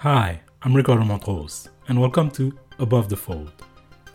Hi, 0.00 0.40
I'm 0.62 0.74
Ricardo 0.74 1.04
Montrose, 1.04 1.68
and 1.88 2.00
welcome 2.00 2.30
to 2.30 2.58
Above 2.78 3.10
the 3.10 3.16
Fold, 3.18 3.52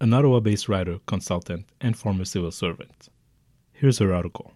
an 0.00 0.14
Ottawa 0.14 0.38
based 0.38 0.68
writer, 0.68 1.00
consultant, 1.06 1.66
and 1.80 1.98
former 1.98 2.24
civil 2.24 2.52
servant. 2.52 3.08
Here's 3.72 3.98
her 3.98 4.14
article. 4.14 4.52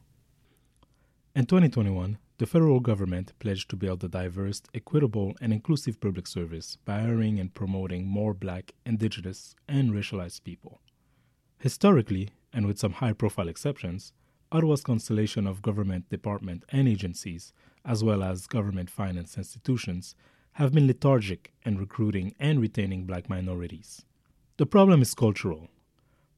In 1.34 1.46
2021, 1.46 2.18
the 2.38 2.46
federal 2.46 2.78
government 2.78 3.32
pledged 3.40 3.68
to 3.70 3.76
build 3.76 4.04
a 4.04 4.08
diverse, 4.08 4.62
equitable, 4.74 5.34
and 5.40 5.52
inclusive 5.52 6.00
public 6.00 6.28
service 6.28 6.78
by 6.84 7.00
hiring 7.00 7.40
and 7.40 7.52
promoting 7.52 8.06
more 8.06 8.32
black, 8.32 8.74
indigenous, 8.86 9.56
and 9.66 9.90
racialized 9.90 10.44
people. 10.44 10.80
Historically, 11.58 12.28
and 12.52 12.64
with 12.64 12.78
some 12.78 12.92
high 12.92 13.12
profile 13.12 13.48
exceptions, 13.48 14.12
Ottawa's 14.52 14.84
constellation 14.84 15.48
of 15.48 15.62
government 15.62 16.08
departments 16.10 16.64
and 16.68 16.86
agencies, 16.86 17.52
as 17.84 18.04
well 18.04 18.22
as 18.22 18.46
government 18.46 18.88
finance 18.88 19.36
institutions, 19.36 20.14
have 20.52 20.72
been 20.72 20.86
lethargic 20.86 21.52
in 21.64 21.78
recruiting 21.78 22.34
and 22.38 22.60
retaining 22.60 23.04
black 23.04 23.28
minorities. 23.28 24.04
The 24.58 24.66
problem 24.66 25.02
is 25.02 25.14
cultural. 25.14 25.68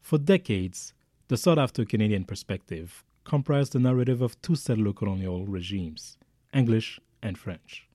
For 0.00 0.18
decades, 0.18 0.94
the 1.28 1.36
sought 1.36 1.58
after 1.58 1.84
Canadian 1.84 2.24
perspective 2.24 3.04
comprised 3.24 3.72
the 3.72 3.78
narrative 3.78 4.20
of 4.22 4.40
two 4.42 4.54
settler 4.54 4.92
colonial 4.92 5.46
regimes, 5.46 6.18
English 6.52 7.00
and 7.22 7.38
French, 7.38 7.88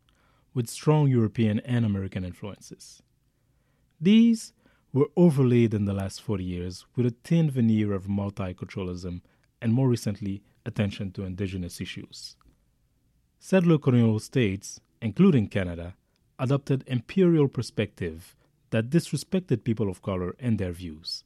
with 0.54 0.70
strong 0.70 1.08
European 1.08 1.60
and 1.60 1.86
American 1.86 2.26
influences. 2.26 3.02
These 4.02 4.54
were 4.92 5.08
overlaid 5.16 5.74
in 5.74 5.86
the 5.86 5.94
last 5.94 6.22
40 6.22 6.44
years 6.44 6.86
with 6.96 7.06
a 7.06 7.16
thin 7.24 7.52
veneer 7.52 7.94
of 7.94 8.08
multiculturalism 8.08 9.22
and 9.62 9.74
more 9.74 9.90
recently, 9.90 10.42
attention 10.66 11.12
to 11.12 11.24
indigenous 11.24 11.82
issues. 11.82 12.36
Settler 13.40 13.78
colonial 13.78 14.20
states, 14.20 14.80
including 15.02 15.48
Canada, 15.48 15.96
adopted 16.40 16.84
imperial 16.88 17.48
perspective 17.48 18.36
that 18.72 18.90
disrespected 18.90 19.64
people 19.64 19.90
of 19.90 20.02
color 20.02 20.36
and 20.40 20.58
their 20.58 20.72
views. 20.72 21.24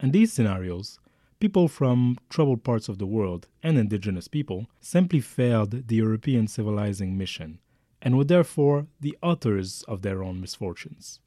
In 0.00 0.12
these 0.12 0.32
scenarios, 0.32 0.98
people 1.40 1.68
from 1.68 2.18
troubled 2.28 2.64
parts 2.64 2.88
of 2.88 2.98
the 2.98 3.06
world 3.06 3.48
and 3.62 3.76
indigenous 3.78 4.28
people 4.28 4.66
simply 4.80 5.20
failed 5.20 5.88
the 5.88 5.96
European 5.96 6.46
civilizing 6.46 7.16
mission 7.18 7.58
and 8.00 8.16
were 8.16 8.24
therefore 8.24 8.86
the 9.00 9.16
authors 9.22 9.82
of 9.88 10.02
their 10.02 10.22
own 10.22 10.40
misfortunes. 10.40 11.18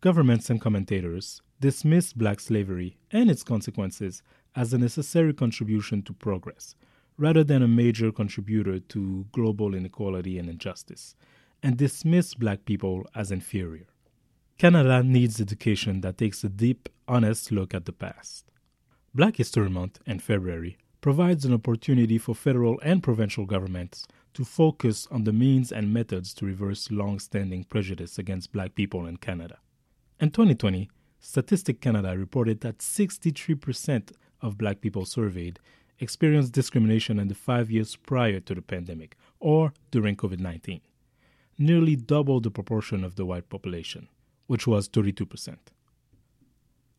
Governments 0.00 0.48
and 0.50 0.60
commentators 0.60 1.42
dismissed 1.60 2.16
black 2.16 2.38
slavery 2.38 2.96
and 3.10 3.30
its 3.30 3.42
consequences 3.42 4.22
as 4.54 4.72
a 4.72 4.78
necessary 4.78 5.32
contribution 5.32 6.02
to 6.02 6.12
progress, 6.12 6.76
rather 7.16 7.42
than 7.42 7.62
a 7.62 7.68
major 7.68 8.12
contributor 8.12 8.78
to 8.78 9.26
global 9.32 9.74
inequality 9.74 10.38
and 10.38 10.48
injustice, 10.48 11.16
and 11.62 11.76
dismiss 11.76 12.34
black 12.34 12.64
people 12.64 13.06
as 13.14 13.30
inferior. 13.30 13.86
Canada 14.58 15.02
needs 15.02 15.40
education 15.40 16.00
that 16.00 16.18
takes 16.18 16.42
a 16.42 16.48
deep, 16.48 16.88
honest 17.06 17.52
look 17.52 17.74
at 17.74 17.84
the 17.84 17.92
past. 17.92 18.50
Black 19.14 19.36
History 19.36 19.70
Month 19.70 20.00
in 20.06 20.18
February 20.18 20.76
provides 21.00 21.44
an 21.44 21.54
opportunity 21.54 22.18
for 22.18 22.34
federal 22.34 22.78
and 22.82 23.02
provincial 23.02 23.46
governments 23.46 24.06
to 24.34 24.44
focus 24.44 25.06
on 25.10 25.24
the 25.24 25.32
means 25.32 25.72
and 25.72 25.92
methods 25.92 26.34
to 26.34 26.44
reverse 26.44 26.90
long 26.90 27.18
standing 27.18 27.64
prejudice 27.64 28.18
against 28.18 28.52
black 28.52 28.74
people 28.74 29.06
in 29.06 29.16
Canada. 29.16 29.58
In 30.20 30.30
2020, 30.30 30.90
Statistic 31.20 31.80
Canada 31.80 32.16
reported 32.16 32.60
that 32.60 32.78
63% 32.78 34.12
of 34.40 34.58
black 34.58 34.80
people 34.80 35.04
surveyed 35.04 35.58
experienced 36.00 36.52
discrimination 36.52 37.18
in 37.18 37.28
the 37.28 37.34
five 37.34 37.70
years 37.70 37.96
prior 37.96 38.40
to 38.40 38.54
the 38.54 38.62
pandemic 38.62 39.16
or 39.40 39.72
during 39.90 40.16
COVID 40.16 40.38
19, 40.38 40.80
nearly 41.58 41.96
double 41.96 42.40
the 42.40 42.50
proportion 42.50 43.04
of 43.04 43.16
the 43.16 43.26
white 43.26 43.48
population, 43.48 44.08
which 44.46 44.66
was 44.66 44.88
32%. 44.88 45.56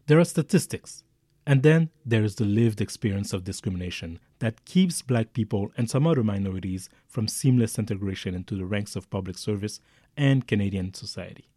There 0.08 0.20
are 0.20 0.26
statistics, 0.26 1.04
and 1.46 1.64
then 1.64 1.90
there 2.06 2.24
is 2.24 2.36
the 2.36 2.46
lived 2.46 2.82
experience 2.82 3.32
of 3.32 3.44
discrimination 3.44 4.20
that 4.40 4.66
keeps 4.66 5.02
black 5.02 5.34
people 5.34 5.72
and 5.78 5.90
some 5.90 6.06
other 6.06 6.24
minorities 6.24 6.90
from 7.08 7.28
seamless 7.28 7.80
integration 7.80 8.36
into 8.36 8.56
the 8.56 8.66
ranks 8.66 8.96
of 8.96 9.10
public 9.10 9.38
service 9.38 9.80
and 10.18 10.48
Canadian 10.48 10.94
society. 10.94 11.50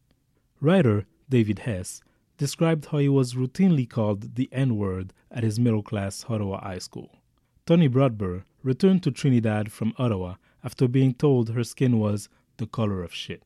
Writer 0.61 1.07
David 1.29 1.61
Hess 1.61 2.03
described 2.39 2.87
how 2.87 2.99
he 2.99 3.09
was 3.09 3.35
routinely 3.35 3.89
called 3.89 4.35
the 4.37 4.49
N 4.53 4.77
word 4.77 5.13
at 5.31 5.43
his 5.43 5.59
middle 5.59 5.83
class 5.83 6.25
Ottawa 6.29 6.61
high 6.61 6.79
school. 6.79 7.19
Tony 7.67 7.89
Brodber 7.89 8.45
returned 8.63 9.03
to 9.03 9.11
Trinidad 9.11 9.71
from 9.73 9.95
Ottawa 9.99 10.37
after 10.65 10.89
being 10.89 11.15
told 11.15 11.51
her 11.51 11.65
skin 11.65 11.99
was 11.99 12.29
the 12.63 12.67
color 12.69 13.03
of 13.03 13.13
shit, 13.13 13.43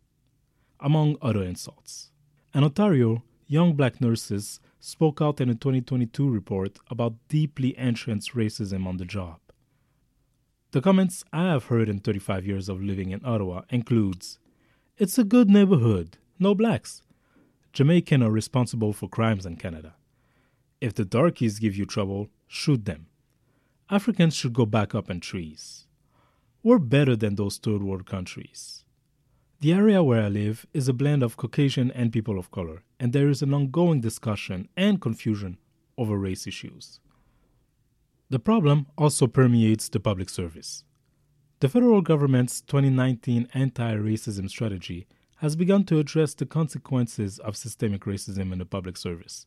among 0.78 1.16
other 1.22 1.42
insults. 1.42 2.10
In 2.54 2.62
Ontario, 2.62 3.22
young 3.46 3.74
black 3.74 4.00
nurses 4.00 4.60
spoke 4.78 5.20
out 5.22 5.40
in 5.40 5.48
a 5.48 5.54
2022 5.54 6.28
report 6.28 6.78
about 6.90 7.14
deeply 7.28 7.76
entrenched 7.78 8.34
racism 8.34 8.86
on 8.86 8.98
the 8.98 9.04
job. 9.04 9.40
The 10.72 10.82
comments 10.82 11.24
I 11.32 11.44
have 11.44 11.64
heard 11.64 11.88
in 11.88 12.00
35 12.00 12.46
years 12.46 12.68
of 12.68 12.82
living 12.82 13.10
in 13.10 13.24
Ottawa 13.24 13.62
includes, 13.70 14.38
"It's 14.98 15.18
a 15.18 15.24
good 15.24 15.48
neighborhood, 15.48 16.18
no 16.38 16.54
blacks. 16.54 17.02
Jamaican 17.72 18.22
are 18.22 18.30
responsible 18.30 18.92
for 18.92 19.08
crimes 19.08 19.46
in 19.46 19.56
Canada. 19.56 19.96
If 20.80 20.92
the 20.92 21.06
darkies 21.06 21.58
give 21.58 21.74
you 21.74 21.86
trouble, 21.86 22.28
shoot 22.46 22.84
them. 22.84 23.06
Africans 23.88 24.34
should 24.34 24.52
go 24.52 24.66
back 24.66 24.94
up 24.94 25.08
in 25.08 25.20
trees. 25.20 25.86
We're 26.62 26.78
better 26.78 27.16
than 27.16 27.36
those 27.36 27.58
third 27.58 27.82
world 27.82 28.06
countries. 28.06 28.84
The 29.60 29.72
area 29.72 30.02
where 30.02 30.22
I 30.22 30.28
live 30.28 30.66
is 30.74 30.86
a 30.86 30.92
blend 30.92 31.22
of 31.22 31.38
Caucasian 31.38 31.90
and 31.92 32.12
people 32.12 32.38
of 32.38 32.50
color, 32.50 32.82
and 33.00 33.14
there 33.14 33.30
is 33.30 33.40
an 33.40 33.54
ongoing 33.54 34.02
discussion 34.02 34.68
and 34.76 35.00
confusion 35.00 35.56
over 35.96 36.18
race 36.18 36.46
issues. 36.46 37.00
The 38.28 38.38
problem 38.38 38.86
also 38.98 39.26
permeates 39.26 39.88
the 39.88 39.98
public 39.98 40.28
service. 40.28 40.84
The 41.60 41.70
federal 41.70 42.02
government's 42.02 42.60
2019 42.60 43.48
anti 43.54 43.94
racism 43.94 44.50
strategy 44.50 45.06
has 45.36 45.56
begun 45.56 45.84
to 45.84 46.00
address 46.00 46.34
the 46.34 46.44
consequences 46.44 47.38
of 47.38 47.56
systemic 47.56 48.02
racism 48.02 48.52
in 48.52 48.58
the 48.58 48.66
public 48.66 48.98
service, 48.98 49.46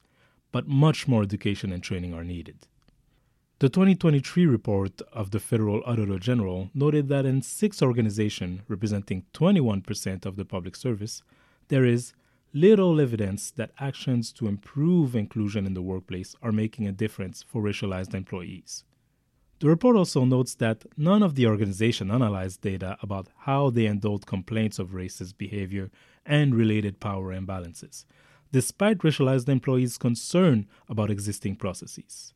but 0.51 0.67
much 0.67 1.07
more 1.07 1.21
education 1.21 1.71
and 1.71 1.83
training 1.83 2.15
are 2.15 2.23
needed. 2.23 2.65
The 3.59 3.67
2023 3.67 4.45
report 4.45 5.01
of 5.11 5.31
the 5.31 5.39
Federal 5.41 5.83
Auditor 5.85 6.17
General 6.17 6.69
noted 6.73 7.09
that 7.09 7.25
in 7.25 7.41
six 7.41 7.81
organizations 7.81 8.61
representing 8.69 9.25
21% 9.33 10.25
of 10.25 10.37
the 10.37 10.45
public 10.45 10.77
service, 10.77 11.23
there 11.67 11.83
is 11.83 12.13
little 12.53 13.01
evidence 13.01 13.51
that 13.51 13.71
actions 13.77 14.31
to 14.31 14.47
improve 14.47 15.13
inclusion 15.13 15.65
in 15.65 15.73
the 15.73 15.81
workplace 15.81 16.37
are 16.41 16.53
making 16.53 16.87
a 16.87 16.93
difference 16.93 17.43
for 17.43 17.61
racialized 17.61 18.13
employees. 18.13 18.85
The 19.59 19.67
report 19.67 19.97
also 19.97 20.23
notes 20.23 20.55
that 20.55 20.85
none 20.95 21.21
of 21.21 21.35
the 21.35 21.45
organization 21.47 22.11
analyzed 22.11 22.61
data 22.61 22.97
about 23.01 23.27
how 23.39 23.71
they 23.71 23.83
handled 23.83 24.25
complaints 24.25 24.79
of 24.79 24.91
racist 24.91 25.37
behavior 25.37 25.91
and 26.25 26.55
related 26.55 27.01
power 27.01 27.35
imbalances, 27.35 28.05
despite 28.53 28.99
racialized 28.99 29.50
employees' 29.50 29.97
concern 29.97 30.65
about 30.88 31.12
existing 31.12 31.57
processes. 31.57 32.33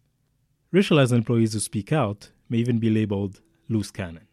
Racialized 0.74 1.12
employees 1.12 1.54
who 1.54 1.60
speak 1.60 1.94
out 1.94 2.32
may 2.50 2.58
even 2.58 2.80
be 2.80 2.90
labeled 2.90 3.42
loose 3.70 3.92
cannon. 3.92 4.28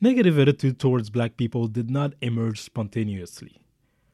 Negative 0.00 0.38
attitude 0.38 0.78
towards 0.78 1.10
black 1.10 1.36
people 1.36 1.66
did 1.66 1.90
not 1.90 2.14
emerge 2.22 2.62
spontaneously. 2.62 3.60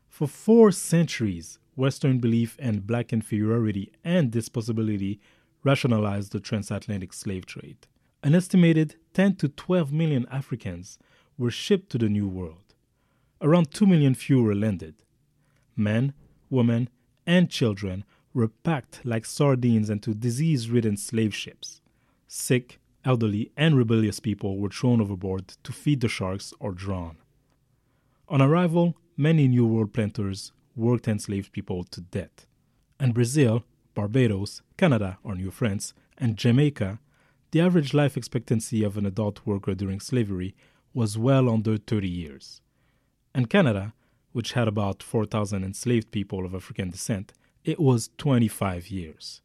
For 0.08 0.26
four 0.26 0.72
centuries, 0.72 1.60
Western 1.76 2.18
belief 2.18 2.58
in 2.58 2.80
black 2.80 3.12
inferiority 3.12 3.92
and 4.02 4.32
disposability 4.32 5.20
rationalized 5.62 6.32
the 6.32 6.40
transatlantic 6.40 7.12
slave 7.12 7.46
trade. 7.46 7.86
An 8.24 8.34
estimated 8.34 8.96
10 9.14 9.36
to 9.36 9.48
12 9.48 9.92
million 9.92 10.26
Africans 10.28 10.98
were 11.38 11.52
shipped 11.52 11.90
to 11.90 11.98
the 11.98 12.08
New 12.08 12.26
World. 12.26 12.74
Around 13.40 13.70
2 13.70 13.86
million 13.86 14.16
fewer 14.16 14.56
landed. 14.56 15.04
Men, 15.76 16.14
women, 16.50 16.88
and 17.24 17.48
children 17.48 18.04
were 18.34 18.48
packed 18.48 19.00
like 19.04 19.24
sardines 19.26 19.90
into 19.90 20.14
disease 20.14 20.70
ridden 20.70 20.96
slave 20.96 21.34
ships. 21.34 21.80
Sick, 22.26 22.78
elderly, 23.04 23.50
and 23.56 23.76
rebellious 23.76 24.20
people 24.20 24.58
were 24.58 24.68
thrown 24.68 25.00
overboard 25.00 25.48
to 25.62 25.72
feed 25.72 26.00
the 26.00 26.08
sharks 26.08 26.54
or 26.60 26.72
drown. 26.72 27.16
On 28.28 28.40
arrival, 28.40 28.96
many 29.16 29.48
New 29.48 29.66
World 29.66 29.92
planters 29.92 30.52
worked 30.74 31.08
enslaved 31.08 31.52
people 31.52 31.84
to 31.84 32.00
death. 32.00 32.46
In 32.98 33.12
Brazil, 33.12 33.64
Barbados, 33.94 34.62
Canada 34.78 35.18
or 35.22 35.34
New 35.34 35.50
France, 35.50 35.92
and 36.16 36.36
Jamaica, 36.36 36.98
the 37.50 37.60
average 37.60 37.92
life 37.92 38.16
expectancy 38.16 38.82
of 38.82 38.96
an 38.96 39.04
adult 39.04 39.44
worker 39.44 39.74
during 39.74 40.00
slavery 40.00 40.54
was 40.94 41.18
well 41.18 41.50
under 41.50 41.76
30 41.76 42.08
years. 42.08 42.62
In 43.34 43.46
Canada, 43.46 43.92
which 44.32 44.52
had 44.52 44.68
about 44.68 45.02
4,000 45.02 45.62
enslaved 45.62 46.10
people 46.10 46.46
of 46.46 46.54
African 46.54 46.90
descent, 46.90 47.34
it 47.64 47.78
was 47.78 48.10
25 48.18 48.88
years. 48.88 49.40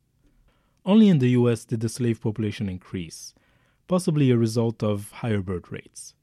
Only 0.85 1.09
in 1.09 1.19
the 1.19 1.29
US 1.29 1.65
did 1.65 1.81
the 1.81 1.89
slave 1.89 2.21
population 2.21 2.69
increase, 2.69 3.33
possibly 3.87 4.31
a 4.31 4.37
result 4.37 4.81
of 4.81 5.11
higher 5.11 5.41
birth 5.41 5.71
rates. 5.71 6.13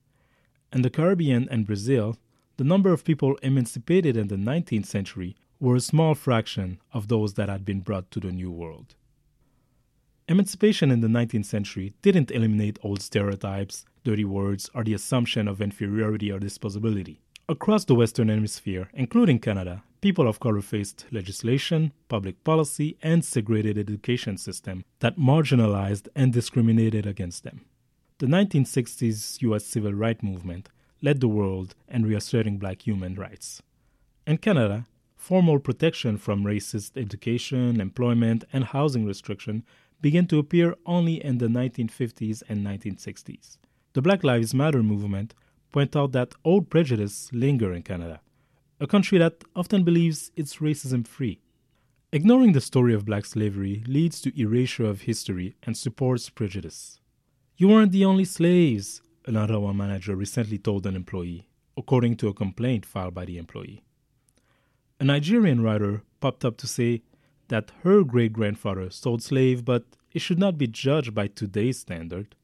In 0.72 0.82
the 0.82 0.90
Caribbean 0.90 1.48
and 1.50 1.66
Brazil, 1.66 2.16
the 2.56 2.64
number 2.64 2.92
of 2.92 3.04
people 3.04 3.36
emancipated 3.42 4.16
in 4.16 4.28
the 4.28 4.36
19th 4.36 4.86
century 4.86 5.36
were 5.60 5.76
a 5.76 5.80
small 5.80 6.14
fraction 6.14 6.80
of 6.92 7.08
those 7.08 7.34
that 7.34 7.48
had 7.48 7.64
been 7.64 7.80
brought 7.80 8.10
to 8.10 8.20
the 8.20 8.32
New 8.32 8.50
World. 8.50 8.94
Emancipation 10.28 10.90
in 10.90 11.00
the 11.00 11.08
19th 11.08 11.44
century 11.44 11.92
didn't 12.00 12.30
eliminate 12.30 12.78
old 12.82 13.02
stereotypes, 13.02 13.84
dirty 14.04 14.24
words, 14.24 14.70
or 14.74 14.82
the 14.82 14.94
assumption 14.94 15.46
of 15.46 15.60
inferiority 15.60 16.32
or 16.32 16.40
disposability. 16.40 17.18
Across 17.46 17.84
the 17.84 17.94
Western 17.94 18.30
Hemisphere, 18.30 18.88
including 18.94 19.38
Canada, 19.38 19.82
people 20.00 20.26
of 20.26 20.40
color 20.40 20.62
faced 20.62 21.04
legislation, 21.12 21.92
public 22.08 22.42
policy, 22.42 22.96
and 23.02 23.22
segregated 23.22 23.76
education 23.78 24.38
system 24.38 24.82
that 25.00 25.18
marginalized 25.18 26.08
and 26.16 26.32
discriminated 26.32 27.04
against 27.04 27.44
them. 27.44 27.66
The 28.16 28.28
1960s 28.28 29.42
US 29.42 29.66
civil 29.66 29.92
rights 29.92 30.22
movement 30.22 30.70
led 31.02 31.20
the 31.20 31.28
world 31.28 31.74
in 31.86 32.06
reasserting 32.06 32.56
black 32.56 32.86
human 32.86 33.14
rights. 33.14 33.60
In 34.26 34.38
Canada, 34.38 34.86
formal 35.14 35.58
protection 35.58 36.16
from 36.16 36.44
racist 36.44 36.96
education, 36.96 37.78
employment, 37.78 38.44
and 38.54 38.64
housing 38.64 39.04
restriction 39.04 39.64
began 40.00 40.26
to 40.28 40.38
appear 40.38 40.76
only 40.86 41.22
in 41.22 41.36
the 41.36 41.48
1950s 41.48 42.42
and 42.48 42.64
1960s. 42.64 43.58
The 43.92 44.00
Black 44.00 44.24
Lives 44.24 44.54
Matter 44.54 44.82
movement 44.82 45.34
point 45.74 45.96
out 45.96 46.12
that 46.12 46.36
old 46.44 46.70
prejudice 46.70 47.28
linger 47.32 47.74
in 47.74 47.82
Canada, 47.82 48.20
a 48.78 48.86
country 48.86 49.18
that 49.18 49.42
often 49.56 49.82
believes 49.82 50.30
it's 50.36 50.58
racism 50.58 51.04
free. 51.04 51.40
Ignoring 52.12 52.52
the 52.52 52.60
story 52.60 52.94
of 52.94 53.04
black 53.04 53.24
slavery 53.24 53.82
leads 53.88 54.20
to 54.20 54.40
erasure 54.40 54.84
of 54.84 55.00
history 55.00 55.56
and 55.64 55.76
supports 55.76 56.30
prejudice. 56.30 57.00
You 57.56 57.66
weren't 57.66 57.90
the 57.90 58.04
only 58.04 58.24
slaves, 58.24 59.02
an 59.26 59.36
Ottawa 59.36 59.72
manager 59.72 60.14
recently 60.14 60.58
told 60.58 60.86
an 60.86 60.94
employee, 60.94 61.48
according 61.76 62.18
to 62.18 62.28
a 62.28 62.34
complaint 62.34 62.86
filed 62.86 63.14
by 63.14 63.24
the 63.24 63.36
employee. 63.36 63.82
A 65.00 65.04
Nigerian 65.04 65.60
writer 65.60 66.02
popped 66.20 66.44
up 66.44 66.56
to 66.58 66.68
say 66.68 67.02
that 67.48 67.72
her 67.82 68.04
great 68.04 68.32
grandfather 68.32 68.90
sold 68.90 69.24
slaves, 69.24 69.62
but 69.62 69.82
it 70.12 70.20
should 70.20 70.38
not 70.38 70.56
be 70.56 70.68
judged 70.68 71.16
by 71.16 71.26
today's 71.26 71.80
standard. 71.80 72.36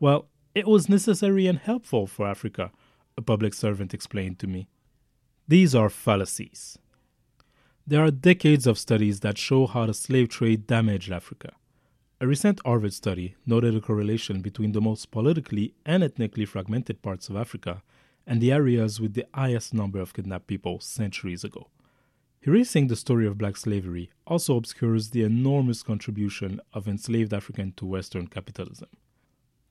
Well, 0.00 0.26
it 0.54 0.66
was 0.66 0.88
necessary 0.88 1.46
and 1.46 1.58
helpful 1.58 2.06
for 2.06 2.26
Africa, 2.26 2.70
a 3.16 3.22
public 3.22 3.54
servant 3.54 3.94
explained 3.94 4.38
to 4.38 4.46
me. 4.46 4.68
These 5.48 5.74
are 5.74 5.88
fallacies. 5.88 6.78
There 7.86 8.04
are 8.04 8.10
decades 8.10 8.66
of 8.66 8.78
studies 8.78 9.20
that 9.20 9.38
show 9.38 9.66
how 9.66 9.86
the 9.86 9.94
slave 9.94 10.28
trade 10.28 10.66
damaged 10.66 11.10
Africa. 11.10 11.52
A 12.20 12.26
recent 12.26 12.60
Harvard 12.64 12.92
study 12.92 13.34
noted 13.44 13.74
a 13.74 13.80
correlation 13.80 14.40
between 14.40 14.72
the 14.72 14.80
most 14.80 15.10
politically 15.10 15.74
and 15.84 16.04
ethnically 16.04 16.44
fragmented 16.44 17.02
parts 17.02 17.28
of 17.28 17.36
Africa 17.36 17.82
and 18.26 18.40
the 18.40 18.52
areas 18.52 19.00
with 19.00 19.14
the 19.14 19.26
highest 19.34 19.74
number 19.74 19.98
of 19.98 20.14
kidnapped 20.14 20.46
people 20.46 20.78
centuries 20.78 21.42
ago. 21.42 21.68
Erasing 22.42 22.86
the 22.86 22.96
story 22.96 23.26
of 23.26 23.38
black 23.38 23.56
slavery 23.56 24.10
also 24.26 24.56
obscures 24.56 25.10
the 25.10 25.22
enormous 25.22 25.82
contribution 25.82 26.60
of 26.72 26.86
enslaved 26.86 27.34
Africans 27.34 27.74
to 27.76 27.86
Western 27.86 28.28
capitalism. 28.28 28.88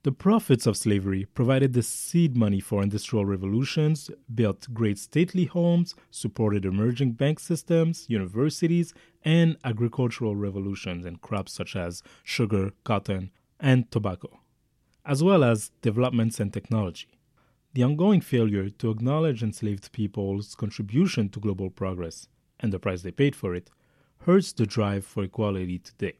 The 0.04 0.10
profits 0.10 0.66
of 0.66 0.76
slavery 0.76 1.26
provided 1.26 1.74
the 1.74 1.82
seed 1.82 2.36
money 2.36 2.58
for 2.58 2.82
industrial 2.82 3.24
revolutions, 3.24 4.10
built 4.34 4.66
great 4.74 4.98
stately 4.98 5.44
homes, 5.44 5.94
supported 6.10 6.64
emerging 6.64 7.12
bank 7.12 7.38
systems, 7.38 8.06
universities, 8.08 8.94
and 9.24 9.56
agricultural 9.62 10.34
revolutions 10.34 11.06
in 11.06 11.16
crops 11.18 11.52
such 11.52 11.76
as 11.76 12.02
sugar, 12.24 12.72
cotton, 12.82 13.30
and 13.60 13.92
tobacco, 13.92 14.40
as 15.06 15.22
well 15.22 15.44
as 15.44 15.70
developments 15.82 16.40
in 16.40 16.50
technology. 16.50 17.06
The 17.74 17.84
ongoing 17.84 18.22
failure 18.22 18.70
to 18.70 18.90
acknowledge 18.90 19.40
enslaved 19.44 19.92
people's 19.92 20.56
contribution 20.56 21.28
to 21.28 21.38
global 21.38 21.70
progress 21.70 22.26
and 22.58 22.72
the 22.72 22.80
price 22.80 23.02
they 23.02 23.12
paid 23.12 23.36
for 23.36 23.54
it 23.54 23.70
hurts 24.22 24.52
the 24.52 24.66
drive 24.66 25.06
for 25.06 25.22
equality 25.22 25.78
today. 25.78 26.18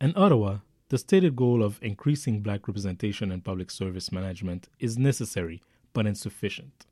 In 0.00 0.14
Ottawa, 0.16 0.58
the 0.88 0.98
stated 0.98 1.36
goal 1.36 1.62
of 1.62 1.78
increasing 1.82 2.40
black 2.40 2.66
representation 2.66 3.30
in 3.30 3.40
public 3.42 3.70
service 3.70 4.10
management 4.10 4.68
is 4.78 4.96
necessary 4.96 5.62
but 5.92 6.06
insufficient. 6.06 6.86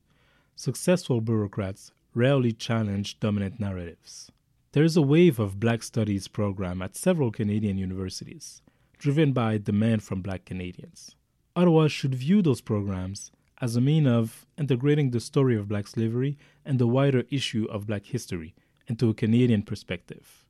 Successful 0.55 1.21
bureaucrats 1.21 1.93
rarely 2.15 2.53
challenge 2.53 3.19
dominant 3.21 3.59
narratives. 3.59 4.31
There 4.73 4.85
is 4.85 4.97
a 4.97 5.03
wave 5.03 5.39
of 5.39 5.61
black 5.61 5.83
studies 5.83 6.29
program 6.29 6.83
at 6.83 6.97
several 6.97 7.31
Canadian 7.31 7.79
universities, 7.79 8.61
driven 8.99 9.33
by 9.33 9.59
demand 9.59 10.03
from 10.03 10.21
black 10.23 10.45
Canadians. 10.45 11.15
Ottawa 11.55 11.89
should 11.89 12.15
view 12.15 12.43
those 12.43 12.61
programs 12.61 13.31
as 13.63 13.77
a 13.77 13.81
mean 13.81 14.07
of 14.07 14.45
integrating 14.59 15.11
the 15.11 15.21
story 15.21 15.57
of 15.57 15.69
black 15.69 15.87
slavery 15.87 16.37
and 16.65 16.79
the 16.79 16.87
wider 16.87 17.25
issue 17.31 17.67
of 17.71 17.87
black 17.87 18.05
history 18.05 18.55
into 18.87 19.09
a 19.09 19.15
Canadian 19.15 19.63
perspective. 19.63 20.46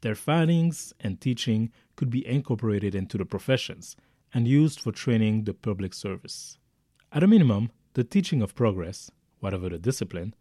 Their 0.00 0.14
findings 0.14 0.92
and 1.00 1.20
teaching 1.20 1.72
could 1.96 2.10
be 2.10 2.26
incorporated 2.26 2.94
into 2.94 3.18
the 3.18 3.24
professions 3.24 3.96
and 4.32 4.46
used 4.46 4.80
for 4.80 4.92
training 4.92 5.44
the 5.44 5.54
public 5.54 5.94
service. 5.94 6.58
At 7.12 7.22
a 7.22 7.26
minimum, 7.26 7.70
the 7.94 8.04
teaching 8.04 8.42
of 8.42 8.54
progress, 8.54 9.10
whatever 9.40 9.68
the 9.68 9.78
discipline, 9.78 10.34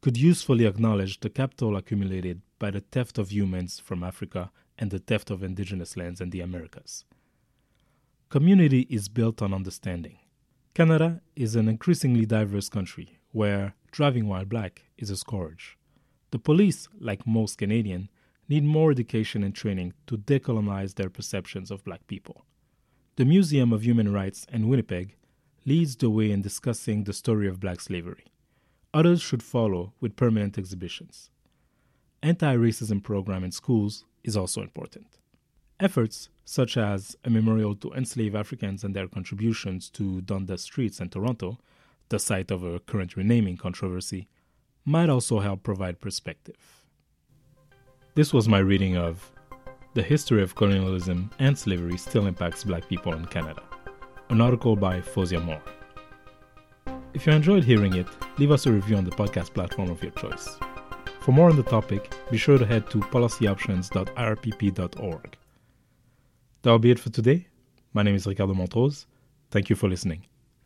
could 0.00 0.16
usefully 0.16 0.66
acknowledge 0.66 1.20
the 1.20 1.30
capital 1.30 1.76
accumulated 1.76 2.42
by 2.58 2.70
the 2.70 2.80
theft 2.80 3.18
of 3.18 3.32
humans 3.32 3.80
from 3.80 4.04
Africa 4.04 4.50
and 4.78 4.90
the 4.90 4.98
theft 4.98 5.30
of 5.30 5.42
indigenous 5.42 5.96
lands 5.96 6.20
in 6.20 6.30
the 6.30 6.40
Americas. 6.40 7.04
Community 8.28 8.86
is 8.90 9.08
built 9.08 9.40
on 9.40 9.54
understanding. 9.54 10.18
Canada 10.74 11.20
is 11.34 11.56
an 11.56 11.68
increasingly 11.68 12.26
diverse 12.26 12.68
country 12.68 13.18
where 13.32 13.74
driving 13.90 14.28
while 14.28 14.44
black 14.44 14.84
is 14.96 15.10
a 15.10 15.16
scourge. 15.16 15.78
The 16.30 16.38
police, 16.38 16.88
like 17.00 17.26
most 17.26 17.58
Canadians, 17.58 18.08
need 18.48 18.64
more 18.64 18.90
education 18.90 19.42
and 19.42 19.54
training 19.54 19.92
to 20.06 20.16
decolonize 20.16 20.94
their 20.94 21.10
perceptions 21.10 21.70
of 21.70 21.84
black 21.84 22.06
people. 22.06 22.44
The 23.16 23.24
Museum 23.24 23.72
of 23.72 23.84
Human 23.84 24.12
Rights 24.12 24.46
in 24.52 24.68
Winnipeg 24.68 25.16
leads 25.66 25.96
the 25.96 26.08
way 26.08 26.30
in 26.30 26.40
discussing 26.40 27.04
the 27.04 27.12
story 27.12 27.48
of 27.48 27.60
black 27.60 27.80
slavery. 27.80 28.24
Others 28.94 29.20
should 29.20 29.42
follow 29.42 29.92
with 30.00 30.16
permanent 30.16 30.56
exhibitions. 30.56 31.30
Anti-racism 32.22 33.02
program 33.02 33.44
in 33.44 33.52
schools 33.52 34.04
is 34.24 34.36
also 34.36 34.62
important. 34.62 35.18
Efforts 35.78 36.30
such 36.44 36.76
as 36.78 37.14
a 37.24 37.30
memorial 37.30 37.74
to 37.76 37.92
enslaved 37.92 38.34
Africans 38.34 38.82
and 38.82 38.96
their 38.96 39.06
contributions 39.06 39.90
to 39.90 40.22
Dundas 40.22 40.62
Streets 40.62 40.98
in 40.98 41.10
Toronto, 41.10 41.58
the 42.08 42.18
site 42.18 42.50
of 42.50 42.62
a 42.64 42.80
current 42.80 43.16
renaming 43.16 43.58
controversy, 43.58 44.26
might 44.84 45.10
also 45.10 45.40
help 45.40 45.62
provide 45.62 46.00
perspective. 46.00 46.77
This 48.18 48.34
was 48.34 48.48
my 48.48 48.58
reading 48.58 48.96
of 48.96 49.30
The 49.94 50.02
History 50.02 50.42
of 50.42 50.56
Colonialism 50.56 51.30
and 51.38 51.56
Slavery 51.56 51.96
Still 51.96 52.26
Impacts 52.26 52.64
Black 52.64 52.88
People 52.88 53.12
in 53.12 53.24
Canada, 53.26 53.62
an 54.30 54.40
article 54.40 54.74
by 54.74 55.00
Fauzya 55.00 55.40
Moore. 55.40 55.62
If 57.14 57.28
you 57.28 57.32
enjoyed 57.32 57.62
hearing 57.62 57.94
it, 57.94 58.08
leave 58.36 58.50
us 58.50 58.66
a 58.66 58.72
review 58.72 58.96
on 58.96 59.04
the 59.04 59.12
podcast 59.12 59.54
platform 59.54 59.88
of 59.88 60.02
your 60.02 60.10
choice. 60.10 60.58
For 61.20 61.30
more 61.30 61.48
on 61.48 61.54
the 61.54 61.62
topic, 61.62 62.12
be 62.28 62.36
sure 62.36 62.58
to 62.58 62.66
head 62.66 62.90
to 62.90 62.98
policyoptions.irpp.org. 62.98 65.36
That'll 66.62 66.80
be 66.80 66.90
it 66.90 66.98
for 66.98 67.10
today. 67.10 67.46
My 67.92 68.02
name 68.02 68.16
is 68.16 68.26
Ricardo 68.26 68.54
Montrose. 68.54 69.06
Thank 69.52 69.70
you 69.70 69.76
for 69.76 69.88
listening. 69.88 70.26